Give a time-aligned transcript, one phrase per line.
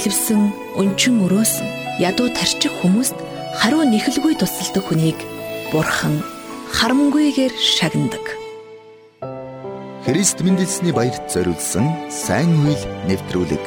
[0.00, 1.68] бэлэвсэн, өнчин өрөөсөн,
[2.00, 3.12] ядуу тарчих хүмүүст
[3.60, 5.18] хариу нэхэлгүй тусалдаг хүнийг
[5.68, 6.24] Бурхан
[6.72, 8.24] харамгүйгээр шагнадаг.
[10.08, 12.80] Христ мэндэлсний баярт зориулсан сайн үйл
[13.12, 13.60] нэвтрүүлэг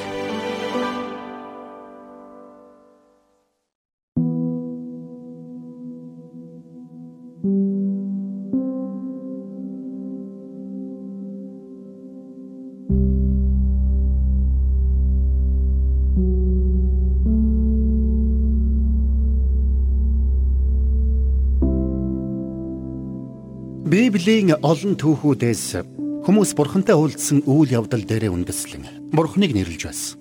[23.93, 25.85] Библийн олон түүхүүдээс
[26.25, 30.17] хүмүүс бурхантай уулзсан үйл явдал дээрээ үндэслэн бурхныг нэрлэж байсан.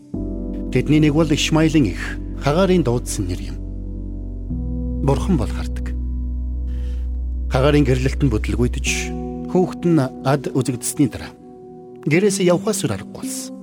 [0.69, 3.57] Тэдний нэг бол Ишмаилийн их Хагарын дуудсан нэр юм.
[5.09, 5.97] Бурхан бол хардаг.
[7.49, 8.89] Хагарын гэрлэлтэн бүтлгүйдэж
[9.49, 11.33] хүүхэд нь ад үзэгдсэний дараа
[12.05, 13.57] гэрээсээ явхаас аргагүй болсон.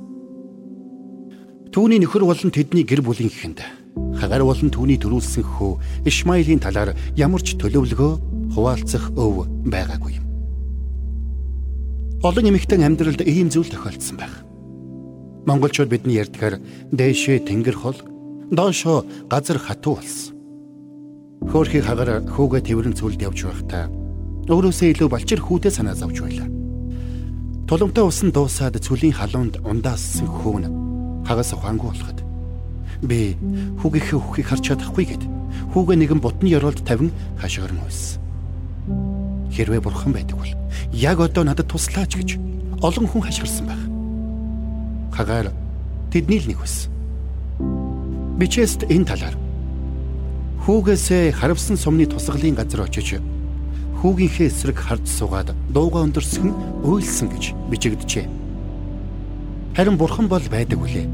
[1.70, 3.62] Түүний нөхөр болон тэдний гэр бүлийн ихэнд
[4.18, 10.26] Хагаар болон түүний төрүүлсэн хөө Ишмаилийн талаар ямар ч төлөвлөгөө хуваалцах өв байгаагүй юм.
[12.24, 14.44] Олон эмэгтэй амьдралд ийм зүйл тохиолдсон байх.
[15.48, 16.60] Монголчууд бидний ярьдгаар
[16.92, 17.98] дээшээ тэнгэр хол,
[18.52, 20.36] доошоо газар хатуу болсон.
[21.48, 23.88] Хөөрхий хагаар хүүгээ тэрэн цүлд явж байхдаа
[24.52, 26.50] өөрөөсөө илүү балчир хүүтэй санаа зовж байлаа.
[27.70, 30.66] Туламтай усан дуусаад цүлийн халуунд ундаассан хүүн
[31.24, 32.20] хагас ухаангүй болоход
[33.06, 33.38] би
[33.80, 35.24] хүүгийнхээ үхийг харж чадахгүй гэд
[35.72, 38.29] хүүгээ нэгэн бутны ёроолд тавин хашгирн үйсэн.
[39.54, 40.54] Хэрвээ бурхан байдаг бол
[40.94, 42.30] яг одоо надад туслаач гэж
[42.82, 43.84] олон хүн хашгирсан байх.
[45.16, 45.52] Хагаар
[46.12, 46.92] тэдний л нэг байсан.
[48.40, 49.36] Бичээст энэ талаар
[50.64, 53.20] хүүгээсээ харавсан сумны тусгалын газар очиж
[54.00, 58.28] хүүгийнхээ эсрэг харж суугаад дууга өндөрсгөн уйлсан гэж бичигдэжээ.
[59.76, 61.08] Харин бурхан бол байдаг үлээ.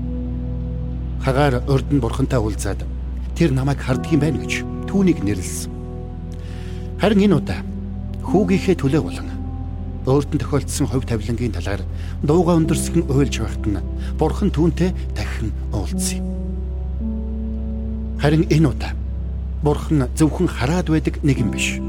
[1.25, 2.85] Хагаар урд нь бурхантай уулзаад
[3.33, 5.71] тэр намайг харддаг юм байна гэж түүнийг нэрлсэн.
[7.01, 7.61] Харин энэ удаа
[8.35, 9.31] хүүгийнхээ төлөө болон
[10.03, 11.79] өөрт нь тохиолдсон хувь тавилангийн талаар
[12.19, 13.79] дууга өндөрсгөн уйлж байхад нь
[14.19, 16.27] бурхан түүнтэй дахин уулзсан юм.
[18.19, 18.91] Харин энэ удаа
[19.63, 21.79] бурхан зөвхөн хараад байдаг нэг юм биш.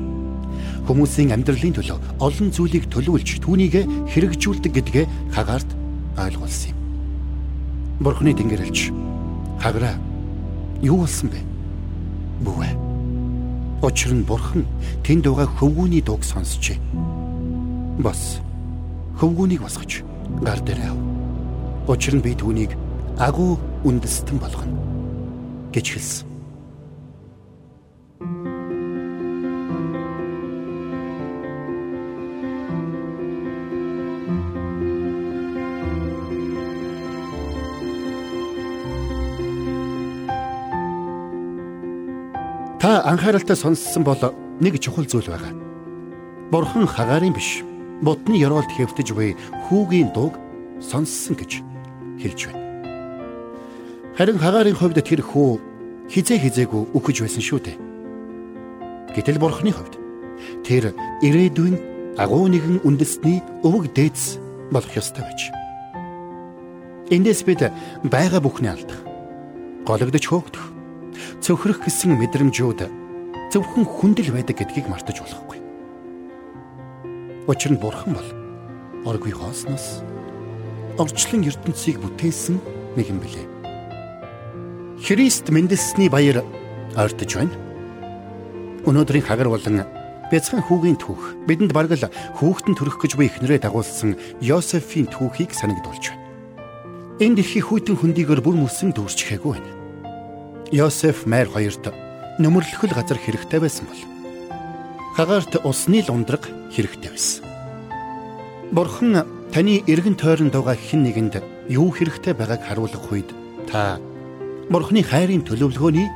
[0.87, 3.83] Хүмүүсийн амьдралын төлөө олон зүйлийг төлөвлөж түүнийг
[4.15, 5.67] хэрэгжүүлдэг гэдгээ хагаарт
[6.15, 6.79] ойлгуулсан юм.
[7.99, 8.95] Бурханы тэнгэрэлж
[9.59, 9.99] хаграа
[10.79, 11.43] юу болсон бэ?
[12.47, 12.86] Бүвэ
[13.83, 14.65] Учир нь бурхан
[15.05, 16.81] тэнд байгаа хөвгүүний дууг сонсчээ.
[18.01, 18.41] Бас
[19.21, 20.01] хөвгүүнийг босгож
[20.41, 20.97] гар дээр ав.
[21.89, 22.73] Учир нь би түүнийг
[23.21, 24.77] агуу үндэстэн болгоно
[25.73, 26.36] гэж хэлсэн.
[42.87, 44.21] Та анхааралтай сонссон бол
[44.63, 45.51] нэг чухал зүйл байгаа.
[46.55, 47.67] Бурхан хагаарын биш,
[47.99, 49.35] будны ёроолд хэвтэж буй
[49.67, 50.39] хүүгийн дууг
[50.79, 51.67] сонссон гэж
[52.23, 52.63] хэлж байна.
[54.15, 55.59] Харин хагаарын хувьд тэр хүү
[56.15, 57.77] хизээ хизээгүй үхэж байсан шүү дээ.
[59.19, 59.99] Гэтэл бурхны хувьд
[60.63, 60.95] тэр
[61.27, 64.39] ирээдүйн агуу нэгэн үндэсний өвөг дээдс
[64.71, 65.51] болох ёстой байж.
[67.11, 67.67] Эндээс бид
[68.07, 69.03] байгаа бүхний алдах,
[69.83, 70.76] гологдож хөөгдөх
[71.41, 72.81] цөхрөх гэсэн мэдрэмжүүд
[73.53, 75.59] зөвхөн хүндэл байдаг гэдгийг мартаж болохгүй.
[77.47, 78.29] Учир нь бурхан бол
[79.07, 80.03] оргүй хоосноос
[80.99, 82.57] орчлон ертөнцийг бүтээсэн
[82.97, 83.47] нэг юм билээ.
[85.05, 86.43] Христ мэндэлсний баяр
[86.97, 87.55] ойртож байна.
[88.89, 89.85] Өнөөдрийн хагар болон
[90.33, 92.11] бяцхан хүүгийн түүх бидэнд бараг л
[92.41, 96.25] хүүхдэн төрөх гэж буй эхнэрээ дагуулсан Йосефийн түүхийг санагдуулж байна.
[97.21, 99.76] Энэ дэлхий хүйтэн хөндийгөр бүр мөсөн дүүрчгээгүй байна.
[100.73, 101.95] Йосеф майр хоёрт
[102.43, 104.03] нөмөрлөхөл газар хэрэгтэй байсан бол
[105.15, 106.43] хагаарт усны лундраг
[106.75, 107.47] хэрэгтэй байсан.
[108.75, 109.23] Бурхан
[109.55, 111.35] таны эргэн тойронд байгаа хэн нэгэнд
[111.71, 113.31] юу хэрэгтэй байгааг харуулах үед
[113.71, 114.03] та
[114.67, 116.11] Бурханы хайрын төлөвлөгөөний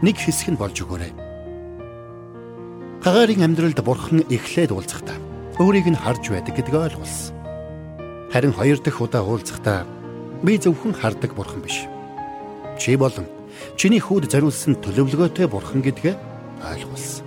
[0.00, 1.12] нэг хэсэг нь болж өгөөрэй.
[3.04, 5.20] Хагаарын амьдралд Бурхан эхлээд уулзахдаа
[5.60, 7.36] өөрийг нь харж байдаг гэдгийг ойлгуулсан.
[8.32, 9.84] Харин хоёр дахь удаа уулзахдаа
[10.40, 11.84] би зөвхөн хардаг Бурхан биш.
[12.80, 13.28] Чи болон
[13.76, 16.14] чиний хүүд зориулсан төлөвлөгөөтэй бурхан гэдгээ
[16.62, 17.26] ойлгуулсан.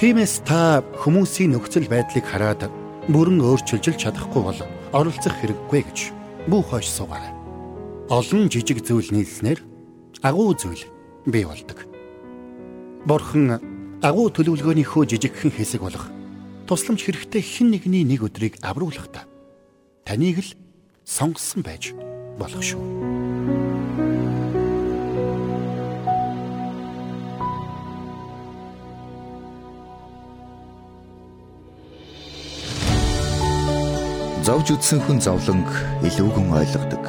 [0.00, 2.72] Тиймээс та хүмүүсийн нөхцөл байдлыг хараад
[3.12, 4.60] бүрэн өөрчилж чадахгүй бол
[4.96, 5.98] оролцох хэрэггүй гэж
[6.48, 7.36] бүх хойш суугаарай.
[8.08, 9.60] Олон жижиг зүйл нийлснээр
[10.24, 10.88] агуу зүйл
[11.28, 11.84] бий болдог.
[13.04, 13.60] Бурхан
[14.00, 16.08] агуу төлөвлөгөөнийхөө жижигхэн хэсэг болох
[16.64, 19.28] тусламж хэрэгтэй хэн нэгний нэг өдрийг авруулахдаа
[20.08, 20.50] таныг л
[21.04, 21.92] сонгосон байж
[22.40, 23.19] болох шүү.
[34.50, 35.70] Зовж үтсэн хүн зовлонг
[36.02, 37.06] илүүгэн ойлгодог.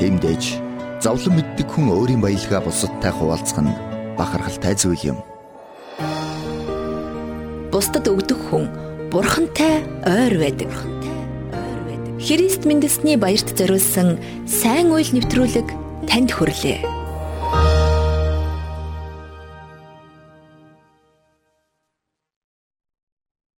[0.00, 0.56] Тиймдээж
[0.96, 3.76] зовлон мэддэг хүн өөрийн баялгаа бусадтай хуваалцах нь
[4.16, 5.18] бахархалтай зүйл юм.
[7.68, 8.72] Бусдад өгдөг хүн
[9.12, 10.72] бурхантай ойр байдаг.
[12.16, 14.16] Христ мэндэлсний баярт зориулсан
[14.48, 15.68] сайн үйл нэвтрүүлэг
[16.08, 17.03] танд хүрлээ.